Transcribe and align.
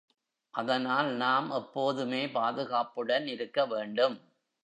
அதனால் 0.53 1.09
நாம் 1.15 1.49
எப்போதுமே 1.51 2.27
பாதுகாப்புடன் 2.29 3.27
இருக்க 3.27 3.65
வேண்டும். 3.65 4.17